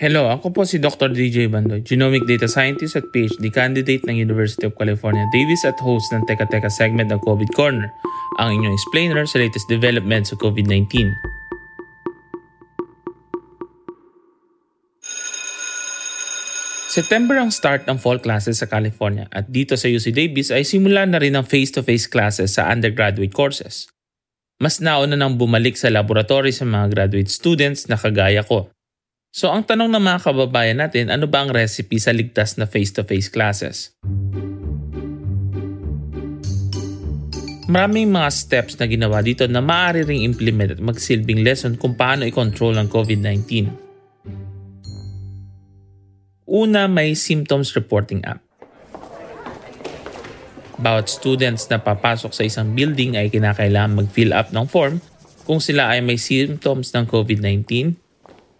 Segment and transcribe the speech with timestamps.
[0.00, 1.12] Hello, ako po si Dr.
[1.12, 6.08] DJ Bandoy, Genomic Data Scientist at PhD candidate ng University of California, Davis at host
[6.16, 7.92] ng Teka Teka segment ng COVID Corner,
[8.40, 11.12] ang inyong explainer sa latest developments sa COVID-19.
[16.88, 21.04] September ang start ng fall classes sa California at dito sa UC Davis ay simula
[21.04, 23.92] na rin ang face-to-face classes sa undergraduate courses.
[24.64, 28.72] Mas nauna nang bumalik sa laboratory sa mga graduate students na kagaya ko
[29.30, 33.30] So ang tanong ng mga kababayan natin, ano ba ang recipe sa ligtas na face-to-face
[33.30, 33.94] classes?
[37.70, 42.26] Maraming mga steps na ginawa dito na maaari ring implement at magsilbing lesson kung paano
[42.26, 43.70] i-control ang COVID-19.
[46.50, 48.42] Una, may symptoms reporting app.
[50.82, 54.98] Bawat students na papasok sa isang building ay kinakailangan mag-fill up ng form
[55.46, 58.09] kung sila ay may symptoms ng COVID-19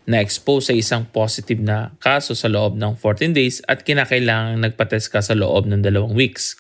[0.09, 5.21] na-expose sa isang positive na kaso sa loob ng 14 days at kinakailangang nagpatest ka
[5.21, 6.57] sa loob ng dalawang weeks.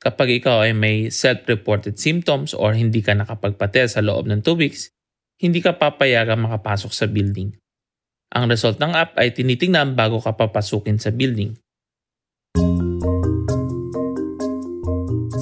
[0.00, 4.92] Kapag ikaw ay may self-reported symptoms or hindi ka nakapagpatest sa loob ng 2 weeks,
[5.40, 7.52] hindi ka papayagang makapasok sa building.
[8.32, 11.54] Ang result ng app ay tinitingnan bago ka papasukin sa building.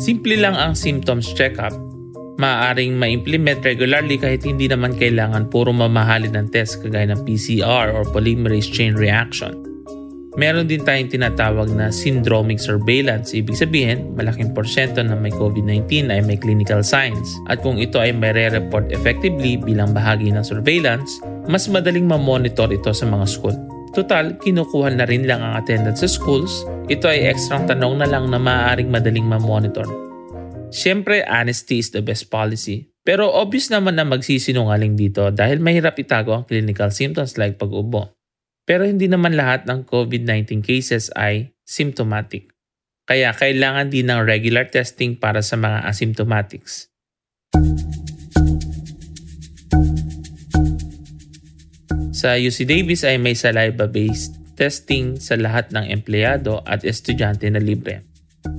[0.04, 1.93] Simple lang ang symptoms checkup
[2.38, 8.02] maaaring ma-implement regularly kahit hindi naman kailangan puro mamahalin ng test kagaya ng PCR or
[8.10, 9.54] polymerase chain reaction.
[10.34, 13.30] Meron din tayong tinatawag na syndromic surveillance.
[13.38, 17.38] Ibig sabihin, malaking porsyento na may COVID-19 ay may clinical signs.
[17.46, 22.90] At kung ito ay may re-report effectively bilang bahagi ng surveillance, mas madaling ma-monitor ito
[22.90, 23.54] sa mga school.
[23.94, 26.66] Total, kinukuha na rin lang ang attendance sa schools.
[26.90, 29.86] Ito ay ekstrang tanong na lang na maaaring madaling ma-monitor.
[30.74, 32.90] Siyempre, honesty is the best policy.
[33.06, 38.10] Pero obvious naman na magsisinungaling dito dahil mahirap itago ang clinical symptoms like pag-ubo.
[38.66, 42.50] Pero hindi naman lahat ng COVID-19 cases ay symptomatic.
[43.06, 46.90] Kaya kailangan din ng regular testing para sa mga asymptomatics.
[52.10, 58.13] Sa UC Davis ay may saliva-based testing sa lahat ng empleyado at estudyante na libre.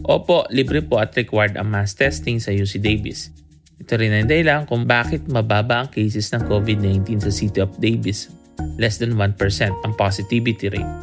[0.05, 3.33] Opo, libre po at required ang mass testing sa UC Davis.
[3.81, 8.29] Ito rin ang dahilan kung bakit mababa ang cases ng COVID-19 sa City of Davis.
[8.77, 9.35] Less than 1%
[9.81, 10.93] ang positivity rate.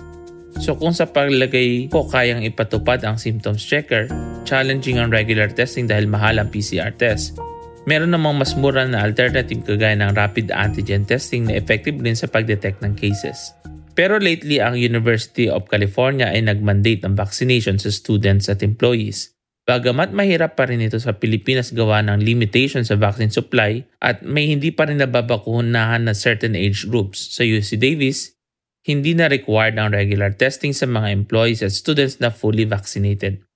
[0.63, 4.07] So kung sa paglagay po kayang ipatupad ang symptoms checker,
[4.47, 7.39] challenging ang regular testing dahil mahal ang PCR test.
[7.83, 12.31] Meron namang mas mura na alternative kagaya ng rapid antigen testing na effective din sa
[12.31, 13.51] pagdetect ng cases.
[13.93, 19.37] Pero lately, ang University of California ay nag-mandate ng vaccination sa students at employees.
[19.63, 24.51] Bagamat mahirap pa rin ito sa Pilipinas gawa ng limitation sa vaccine supply at may
[24.51, 28.35] hindi pa rin nababakunahan na certain age groups sa UC Davis,
[28.83, 33.47] hindi na required ang regular testing sa mga employees at students na fully vaccinated.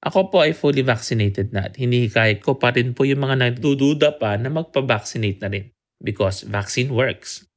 [0.00, 4.16] Ako po ay fully vaccinated na at hinihikayat ko pa rin po yung mga nagdududa
[4.16, 5.68] pa na magpa-vaccinate na rin
[6.00, 7.49] because vaccine works.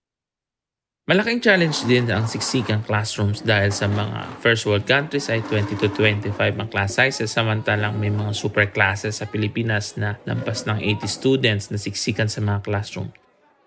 [1.03, 5.91] Malaking challenge din ang siksikan classrooms dahil sa mga first world countries ay 20 to
[5.91, 11.03] 25 ang class sizes samantalang may mga super classes sa Pilipinas na lampas ng 80
[11.11, 13.11] students na siksikan sa mga classroom.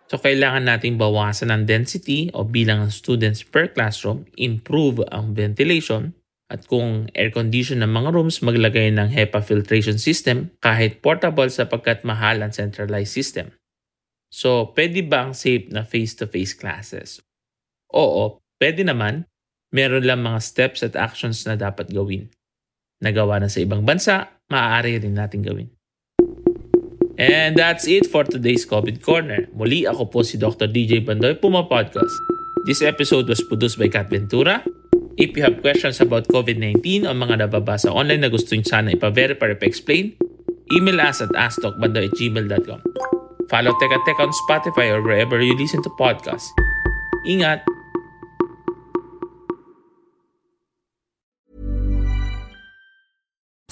[0.09, 6.17] So kailangan nating bawasan ang density o bilang ng students per classroom, improve ang ventilation,
[6.49, 12.01] at kung air condition ng mga rooms, maglagay ng HEPA filtration system kahit portable sapagkat
[12.01, 13.53] mahal ang centralized system.
[14.33, 17.26] So, pwede ba ang safe na face-to-face classes?
[17.97, 19.25] Oo, pwede naman.
[19.73, 22.29] Meron lang mga steps at actions na dapat gawin.
[23.01, 25.69] Nagawa na sa ibang bansa, maaari rin natin gawin.
[27.17, 29.49] And that's it for today's COVID Corner.
[29.57, 30.69] Muli ako po si Dr.
[30.69, 32.13] DJ Bandoy Puma Podcast.
[32.69, 34.61] This episode was produced by Kat Ventura.
[35.17, 39.49] If you have questions about COVID-19 o mga nababasa online na gusto nyo sana ipa-verify
[39.49, 40.13] or pa-explain,
[40.77, 42.81] email us at asktalkbandoy at gmail.com.
[43.49, 46.53] Follow Teka Teka on Spotify or wherever you listen to podcasts.
[47.25, 47.76] Ingat!